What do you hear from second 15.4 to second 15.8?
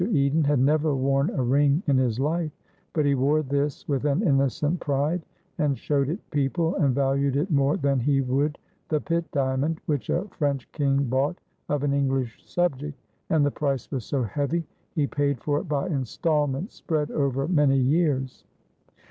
it